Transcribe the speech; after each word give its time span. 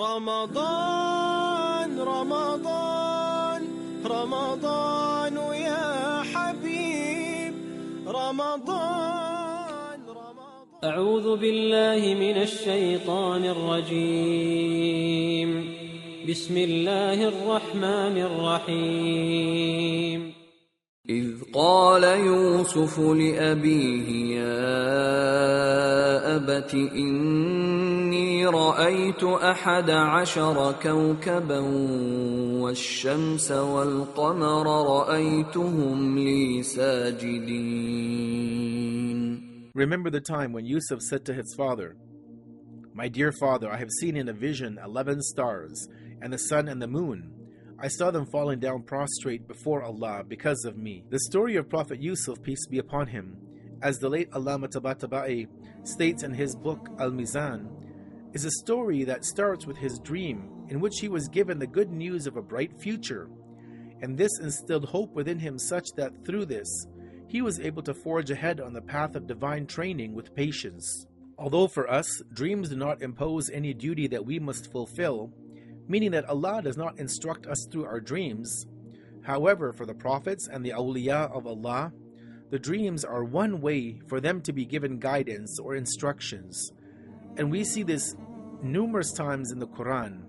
رمضان 0.00 1.90
رمضان 2.00 3.62
رمضان 4.06 5.36
يا 5.54 6.22
حبيب 6.22 7.54
رمضان 8.06 9.98
رمضان. 10.08 10.84
أعوذ 10.84 11.36
بالله 11.36 12.14
من 12.14 12.36
الشيطان 12.42 13.44
الرجيم. 13.44 14.70
بسم 16.28 16.56
الله 16.56 17.28
الرحمن 17.28 18.18
الرحيم. 18.18 19.54
إذ 21.10 21.26
قال 21.54 22.02
يوسف 22.02 22.98
لأبيه 23.00 24.36
يا 24.36 24.74
أبت 26.36 26.74
إني 26.74 27.63
رأيت 28.45 29.23
أحد 29.23 29.89
عشر 29.89 30.71
كوكبا 30.83 31.59
والشمس 32.61 33.51
والقمر 33.51 34.67
رأيتهم 34.87 36.17
لي 36.17 36.63
ساجدين 36.63 38.59
Remember 39.75 40.09
the 40.09 40.19
time 40.19 40.51
when 40.51 40.65
Yusuf 40.65 40.99
said 41.01 41.23
to 41.25 41.33
his 41.33 41.53
father, 41.55 41.95
My 42.93 43.07
dear 43.07 43.31
father, 43.31 43.71
I 43.71 43.77
have 43.77 43.91
seen 44.01 44.17
in 44.17 44.27
a 44.27 44.33
vision 44.33 44.77
eleven 44.83 45.21
stars, 45.21 45.87
and 46.21 46.33
the 46.33 46.37
sun 46.37 46.67
and 46.67 46.81
the 46.81 46.87
moon. 46.87 47.31
I 47.81 47.87
saw 47.87 48.11
them 48.11 48.25
falling 48.25 48.59
down 48.59 48.83
prostrate 48.83 49.47
before 49.47 49.83
Allah 49.83 50.23
because 50.27 50.65
of 50.65 50.75
me. 50.75 51.05
The 51.09 51.19
story 51.19 51.55
of 51.55 51.69
Prophet 51.69 52.01
Yusuf, 52.01 52.41
peace 52.41 52.67
be 52.67 52.79
upon 52.79 53.07
him, 53.07 53.37
as 53.81 53.99
the 53.99 54.09
late 54.09 54.29
Allama 54.31 54.67
Tabatabai 54.67 55.47
states 55.83 56.23
in 56.23 56.33
his 56.33 56.55
book 56.55 56.89
Al 56.99 57.11
Mizan, 57.11 57.69
is 58.34 58.44
a 58.44 58.50
story 58.50 59.04
that 59.04 59.24
starts 59.24 59.64
with 59.64 59.76
his 59.76 59.98
dream 60.00 60.66
in 60.68 60.80
which 60.80 60.98
he 60.98 61.08
was 61.08 61.28
given 61.28 61.58
the 61.58 61.66
good 61.66 61.92
news 61.92 62.26
of 62.26 62.36
a 62.36 62.42
bright 62.42 62.72
future. 62.80 63.30
And 64.02 64.18
this 64.18 64.40
instilled 64.40 64.86
hope 64.86 65.14
within 65.14 65.38
him 65.38 65.56
such 65.56 65.86
that 65.96 66.26
through 66.26 66.46
this, 66.46 66.68
he 67.28 67.42
was 67.42 67.60
able 67.60 67.82
to 67.84 67.94
forge 67.94 68.30
ahead 68.30 68.60
on 68.60 68.72
the 68.72 68.82
path 68.82 69.14
of 69.14 69.28
divine 69.28 69.66
training 69.66 70.14
with 70.14 70.34
patience. 70.34 71.06
Although 71.38 71.68
for 71.68 71.88
us, 71.88 72.22
dreams 72.32 72.70
do 72.70 72.76
not 72.76 73.02
impose 73.02 73.50
any 73.50 73.72
duty 73.72 74.08
that 74.08 74.26
we 74.26 74.40
must 74.40 74.70
fulfill, 74.72 75.32
meaning 75.86 76.10
that 76.10 76.28
Allah 76.28 76.60
does 76.62 76.76
not 76.76 76.98
instruct 76.98 77.46
us 77.46 77.66
through 77.70 77.84
our 77.84 78.00
dreams. 78.00 78.66
However, 79.22 79.72
for 79.72 79.86
the 79.86 79.94
prophets 79.94 80.48
and 80.48 80.64
the 80.64 80.70
awliya 80.70 81.30
of 81.34 81.46
Allah, 81.46 81.92
the 82.50 82.58
dreams 82.58 83.04
are 83.04 83.24
one 83.24 83.60
way 83.60 84.00
for 84.08 84.20
them 84.20 84.40
to 84.42 84.52
be 84.52 84.64
given 84.64 84.98
guidance 84.98 85.58
or 85.58 85.76
instructions. 85.76 86.72
And 87.37 87.51
we 87.51 87.63
see 87.63 87.83
this 87.83 88.15
numerous 88.61 89.11
times 89.13 89.51
in 89.51 89.59
the 89.59 89.67
Quran. 89.67 90.23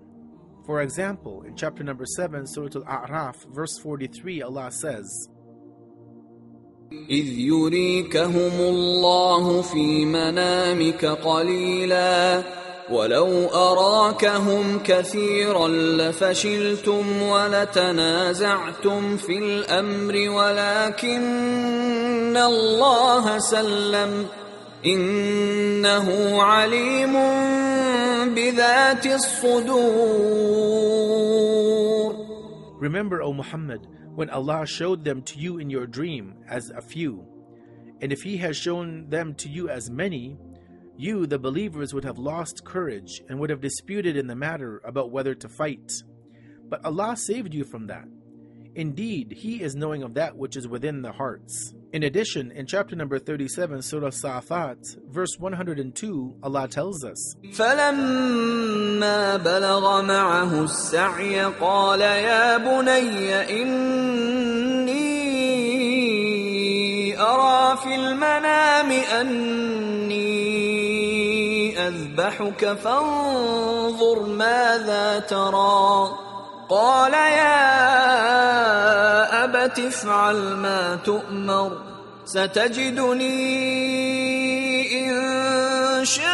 For 0.65 0.81
example, 0.81 1.43
in 1.43 1.55
chapter 1.55 1.83
number 1.83 2.05
7, 2.05 2.45
Surah 2.47 2.69
Al 2.75 2.83
A'raf, 2.83 3.45
verse 3.51 3.77
43, 3.79 4.41
Allah 4.43 4.71
says, 4.71 5.27
إذ 7.09 7.27
يريكهم 7.39 8.59
الله 8.59 9.61
في 9.61 10.05
منامك 10.05 11.05
قليلا 11.05 12.43
ولو 12.91 13.47
أراكهم 13.47 14.79
كثيرا 14.83 15.67
لفشلتم 15.67 17.21
ولتنازعتم 17.21 19.17
في 19.17 19.37
الأمر 19.37 20.29
ولكن 20.29 21.21
الله 22.37 23.39
سلم 23.39 24.27
إنه 24.85 26.41
عليم 26.41 27.13
بذات 28.35 29.05
الصدور 29.05 30.51
Remember, 32.79 33.21
O 33.21 33.31
Muhammad, 33.31 33.87
when 34.15 34.31
Allah 34.31 34.65
showed 34.65 35.03
them 35.03 35.21
to 35.21 35.37
you 35.37 35.59
in 35.59 35.69
your 35.69 35.85
dream 35.85 36.33
as 36.49 36.71
a 36.71 36.81
few. 36.81 37.23
And 38.01 38.11
if 38.11 38.23
He 38.23 38.37
has 38.37 38.57
shown 38.57 39.07
them 39.09 39.35
to 39.35 39.47
you 39.47 39.69
as 39.69 39.91
many, 39.91 40.39
you, 40.97 41.27
the 41.27 41.37
believers, 41.37 41.93
would 41.93 42.03
have 42.03 42.17
lost 42.17 42.65
courage 42.65 43.21
and 43.29 43.39
would 43.39 43.51
have 43.51 43.61
disputed 43.61 44.17
in 44.17 44.25
the 44.25 44.35
matter 44.35 44.81
about 44.83 45.11
whether 45.11 45.35
to 45.35 45.47
fight. 45.47 45.91
But 46.67 46.83
Allah 46.83 47.15
saved 47.17 47.53
you 47.53 47.65
from 47.65 47.85
that. 47.87 48.05
Indeed, 48.73 49.31
He 49.31 49.61
is 49.61 49.75
knowing 49.75 50.01
of 50.01 50.15
that 50.15 50.35
which 50.35 50.57
is 50.57 50.67
within 50.67 51.03
the 51.03 51.11
hearts. 51.11 51.73
In 51.95 52.03
addition, 52.03 52.51
in 52.51 52.65
chapter 52.65 52.95
number 52.95 53.19
37, 53.19 53.81
Surah 53.81 54.11
Sa'afat, 54.11 54.77
verse 55.09 55.37
102, 55.39 56.35
Allah 56.41 56.67
tells 56.67 57.03
us, 57.03 57.35
فلما 57.53 59.37
بلغ 59.37 60.01
معه 60.01 60.63
السعي 60.63 61.43
قال 61.59 62.01
يا 62.01 62.57
بني 62.57 63.61
إني 63.61 65.11
أرى 67.19 67.77
في 67.77 67.95
المنام 67.95 68.91
أني 68.91 70.21
أذبحك 71.87 72.65
فانظر 72.65 74.23
ماذا 74.25 75.19
ترى 75.19 76.11
قال 76.69 77.13
يا 77.13 78.84
أبت 79.65 79.79
افعل 79.79 80.55
ما 80.55 80.95
تؤمر 80.95 81.77
ستجدني 82.25 83.31
إن 84.99 86.05
شاء 86.05 86.27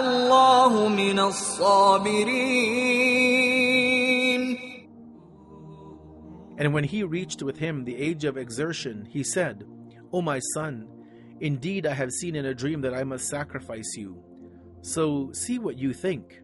الله 0.00 0.88
من 0.88 1.18
الصابرين 1.18 2.74
And 6.56 6.72
when 6.72 6.84
he 6.84 7.02
reached 7.02 7.42
with 7.42 7.58
him 7.58 7.84
the 7.84 7.96
age 7.96 8.24
of 8.24 8.36
exertion, 8.36 9.06
he 9.10 9.24
said, 9.24 9.64
O 10.12 10.22
my 10.22 10.38
son, 10.54 10.88
indeed 11.40 11.86
I 11.86 11.94
have 11.94 12.10
seen 12.12 12.36
in 12.36 12.46
a 12.46 12.54
dream 12.54 12.80
that 12.82 12.94
I 12.94 13.02
must 13.04 13.28
sacrifice 13.28 13.96
you. 13.96 14.22
So 14.82 15.30
see 15.32 15.58
what 15.58 15.78
you 15.78 15.92
think. 15.92 16.40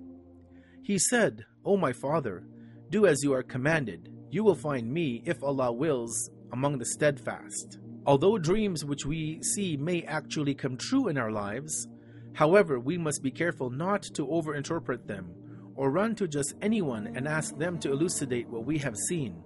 He 0.83 0.99
said, 0.99 1.45
O 1.65 1.77
my 1.77 1.93
father, 1.93 2.45
do 2.91 3.07
as 3.07 3.23
you 3.23 3.33
are 3.33 3.45
commanded. 3.45 4.09
You 4.32 4.44
will 4.44 4.56
find 4.56 4.92
me, 4.92 5.22
if 5.26 5.44
Allah 5.44 5.72
wills, 5.72 6.30
among 6.52 6.78
the 6.78 6.86
steadfast. 6.86 7.80
Although 8.06 8.38
dreams 8.38 8.86
which 8.86 9.06
we 9.06 9.42
see 9.42 9.78
may 9.78 10.04
actually 10.04 10.54
come 10.54 10.78
true 10.78 11.08
in 11.08 11.18
our 11.18 11.32
lives, 11.32 11.88
however, 12.34 12.80
we 12.80 12.98
must 12.98 13.24
be 13.24 13.32
careful 13.32 13.70
not 13.70 14.04
to 14.14 14.28
overinterpret 14.28 15.08
them 15.08 15.34
or 15.76 15.92
run 15.92 16.16
to 16.16 16.28
just 16.28 16.54
anyone 16.62 17.08
and 17.16 17.28
ask 17.28 17.58
them 17.58 17.80
to 17.80 17.92
elucidate 17.92 18.48
what 18.48 18.66
we 18.66 18.78
have 18.78 18.96
seen. 18.96 19.42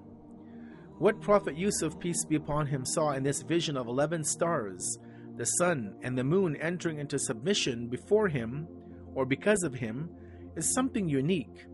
What 0.97 1.21
Prophet 1.21 1.57
Yusuf, 1.57 1.97
peace 1.99 2.25
be 2.25 2.35
upon 2.35 2.67
him, 2.67 2.85
saw 2.85 3.11
in 3.11 3.23
this 3.23 3.41
vision 3.41 3.77
of 3.77 3.87
eleven 3.87 4.23
stars, 4.23 4.97
the 5.37 5.45
sun 5.45 5.95
and 6.01 6.17
the 6.17 6.23
moon 6.23 6.57
entering 6.57 6.99
into 6.99 7.17
submission 7.17 7.87
before 7.87 8.27
him 8.27 8.67
or 9.15 9.25
because 9.25 9.63
of 9.63 9.73
him, 9.73 10.09
is 10.57 10.73
something 10.73 11.07
unique, 11.07 11.65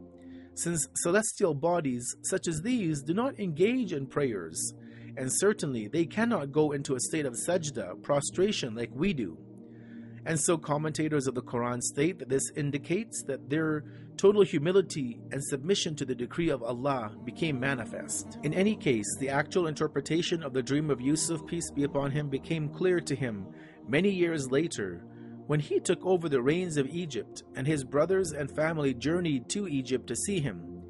since 0.55 0.87
celestial 0.95 1.53
bodies 1.53 2.15
such 2.23 2.47
as 2.47 2.61
these 2.61 3.03
do 3.03 3.13
not 3.13 3.39
engage 3.39 3.93
in 3.93 4.07
prayers, 4.07 4.73
and 5.17 5.31
certainly 5.31 5.87
they 5.87 6.05
cannot 6.05 6.51
go 6.51 6.71
into 6.71 6.95
a 6.95 6.99
state 6.99 7.25
of 7.25 7.35
sajda, 7.47 8.01
prostration, 8.01 8.75
like 8.75 8.89
we 8.93 9.13
do. 9.13 9.37
And 10.25 10.39
so, 10.39 10.57
commentators 10.57 11.27
of 11.27 11.35
the 11.35 11.43
Quran 11.43 11.81
state 11.81 12.17
that 12.17 12.29
this 12.29 12.49
indicates 12.55 13.23
that 13.27 13.47
their 13.47 13.83
total 14.17 14.41
humility 14.41 15.19
and 15.31 15.43
submission 15.43 15.95
to 15.97 16.05
the 16.05 16.15
decree 16.15 16.49
of 16.49 16.63
Allah 16.63 17.15
became 17.23 17.59
manifest. 17.59 18.39
In 18.41 18.53
any 18.53 18.75
case, 18.75 19.05
the 19.19 19.29
actual 19.29 19.67
interpretation 19.67 20.41
of 20.41 20.53
the 20.53 20.63
dream 20.63 20.89
of 20.89 20.99
Yusuf, 20.99 21.45
peace 21.45 21.69
be 21.69 21.83
upon 21.83 22.09
him, 22.09 22.27
became 22.29 22.69
clear 22.69 22.99
to 23.01 23.15
him 23.15 23.45
many 23.87 24.09
years 24.09 24.49
later 24.49 25.05
when 25.46 25.60
he 25.60 25.80
took 25.80 26.04
over 26.04 26.28
the 26.28 26.40
reins 26.42 26.76
of 26.76 26.86
Egypt 26.88 27.42
and 27.56 27.66
his 27.66 27.82
brothers 27.84 28.32
and 28.32 28.54
family 28.54 28.94
journeyed 28.94 29.48
to 29.48 29.66
Egypt 29.66 30.06
to 30.06 30.14
see 30.16 30.40
him. 30.40 30.82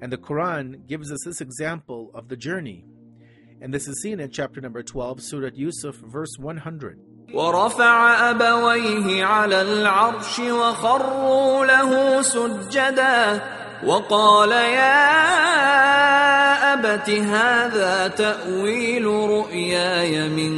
And 0.00 0.12
the 0.12 0.18
Quran 0.18 0.86
gives 0.86 1.10
us 1.10 1.18
this 1.24 1.40
example 1.40 2.10
of 2.14 2.28
the 2.28 2.36
journey. 2.36 2.84
And 3.60 3.74
this 3.74 3.88
is 3.88 4.00
seen 4.00 4.20
in 4.20 4.30
chapter 4.30 4.60
number 4.60 4.82
12, 4.84 5.20
Surah 5.20 5.50
Yusuf, 5.54 5.96
verse 5.96 6.38
100. 6.38 6.98
ورفع 7.34 8.30
أبويه 8.30 9.24
على 9.24 9.62
العرش 9.62 10.38
وخروا 10.38 11.66
له 11.66 12.22
سجدا 12.22 13.40
وقال 13.84 14.50
يا 14.50 15.71
أبت 16.85 17.09
هذا 17.09 18.07
تأويل 18.07 19.05
رؤياي 19.05 20.29
من 20.29 20.55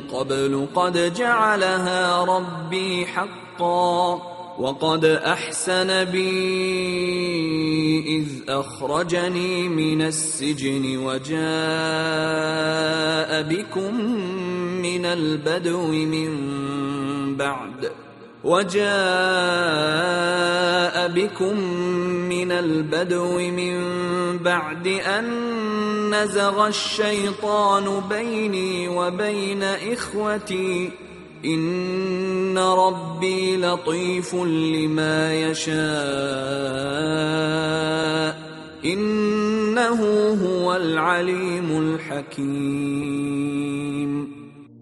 قبل. 0.00 0.66
قد 0.74 1.14
جعلها 1.14 2.24
ربي 2.24 3.06
حقا 3.06 4.22
وقد 4.58 5.04
أحسن 5.04 6.04
بي 6.04 6.28
إذ 8.18 8.28
أخرجني 8.48 9.68
من 9.68 10.02
السجن 10.02 10.96
وجاء 10.96 11.38
بكم 13.42 13.94
من 14.82 15.06
البدو 15.06 15.86
من 15.86 16.30
بعد. 17.36 17.90
وجاء 18.44 18.88
بكم 21.14 21.60
من 22.28 22.52
البدو 22.52 23.38
من 23.38 23.78
بعد 24.38 24.86
أن 24.86 25.24
نزغ 26.14 26.66
الشيطان 26.68 28.00
بيني 28.08 28.88
وبين 28.88 29.62
إخوتي. 29.62 30.90
إن 31.44 32.58
ربي 32.58 33.56
لطيف 33.56 34.34
لما 34.34 35.34
يشاء. 35.34 35.78
إنه 38.84 40.00
هو 40.44 40.76
العليم 40.76 41.78
الحكيم. 41.78 42.98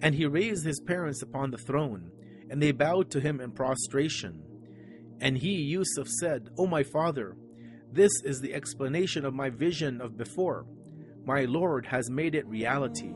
And 0.02 0.14
he 0.14 0.26
raised 0.26 0.64
his 0.64 0.80
parents 0.80 1.22
upon 1.22 1.50
the 1.50 1.58
throne, 1.58 2.10
and 2.50 2.62
they 2.62 2.72
bowed 2.72 3.10
to 3.10 3.20
him 3.20 3.40
in 3.40 3.50
prostration. 3.50 4.55
And 5.20 5.38
he, 5.38 5.62
Yusuf, 5.62 6.08
said, 6.08 6.50
O 6.58 6.66
my 6.66 6.82
father, 6.82 7.36
this 7.92 8.12
is 8.24 8.40
the 8.40 8.54
explanation 8.54 9.24
of 9.24 9.34
my 9.34 9.48
vision 9.48 10.00
of 10.00 10.16
before. 10.16 10.66
My 11.24 11.44
Lord 11.44 11.86
has 11.86 12.10
made 12.10 12.34
it 12.34 12.46
reality. 12.46 13.14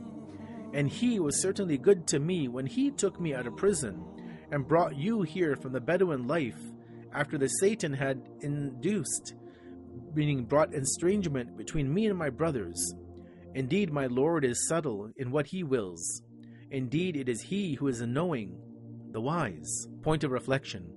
And 0.73 0.89
he 0.89 1.21
was 1.21 1.43
certainly 1.43 1.77
good 1.77 2.07
to 2.09 2.19
me 2.19 2.49
when 2.49 2.67
he 2.67 2.91
took 2.91 3.21
me 3.21 3.35
out 3.35 3.47
of 3.47 3.57
prison 3.57 4.03
and 4.51 4.67
brought 4.67 4.97
you 4.97 5.23
here 5.23 5.57
from 5.57 5.73
the 5.73 5.81
Bedouin 5.81 6.27
life 6.27 6.59
after 7.13 7.37
the 7.37 7.49
Satan 7.49 7.93
had 7.93 8.23
induced, 8.41 9.35
meaning 10.15 10.45
brought 10.45 10.75
estrangement 10.75 11.57
between 11.57 11.93
me 11.93 12.07
and 12.07 12.19
my 12.19 12.31
brothers. 12.31 12.95
Indeed, 13.55 13.93
my 13.93 14.07
Lord 14.07 14.45
is 14.45 14.69
subtle 14.69 15.11
in 15.17 15.31
what 15.31 15.47
he 15.49 15.65
wills. 15.65 16.23
Indeed, 16.71 17.17
it 17.17 17.29
is 17.29 17.43
he 17.43 17.75
who 17.75 17.89
is 17.89 17.99
the 17.99 18.07
knowing, 18.07 18.57
the 19.11 19.21
wise. 19.21 19.89
Point 20.03 20.23
of 20.23 20.31
reflection 20.31 20.89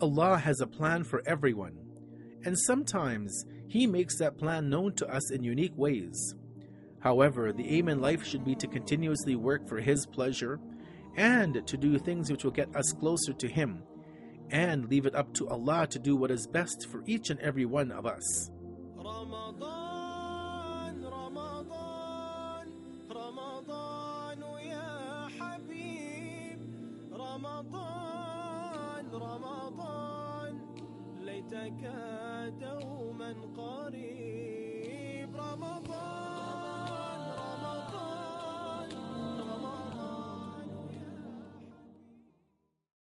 Allah 0.00 0.38
has 0.38 0.60
a 0.60 0.66
plan 0.66 1.04
for 1.04 1.22
everyone, 1.26 1.76
and 2.44 2.58
sometimes 2.58 3.44
He 3.66 3.86
makes 3.86 4.18
that 4.18 4.38
plan 4.38 4.70
known 4.70 4.94
to 4.94 5.08
us 5.08 5.30
in 5.32 5.42
unique 5.42 5.76
ways. 5.76 6.34
However, 7.00 7.52
the 7.52 7.68
aim 7.68 7.88
in 7.88 8.00
life 8.00 8.24
should 8.24 8.44
be 8.44 8.54
to 8.56 8.66
continuously 8.66 9.36
work 9.36 9.68
for 9.68 9.80
His 9.80 10.06
pleasure 10.06 10.60
and 11.16 11.66
to 11.66 11.76
do 11.76 11.98
things 11.98 12.30
which 12.30 12.44
will 12.44 12.52
get 12.52 12.74
us 12.76 12.92
closer 12.92 13.32
to 13.32 13.48
Him, 13.48 13.82
and 14.50 14.88
leave 14.88 15.06
it 15.06 15.14
up 15.14 15.32
to 15.34 15.48
Allah 15.48 15.86
to 15.88 15.98
do 15.98 16.16
what 16.16 16.30
is 16.30 16.46
best 16.46 16.88
for 16.88 17.02
each 17.06 17.30
and 17.30 17.40
every 17.40 17.66
one 17.66 17.90
of 17.90 18.06
us. 18.06 18.50
Ramadan, 18.96 21.02
Ramadan, 21.02 22.72
Ramadan, 27.10 28.07
رمضان 29.22 30.60
ليتك 31.20 31.92
دوما 32.60 33.34
قريب. 33.56 35.36
رمضان. 35.36 36.17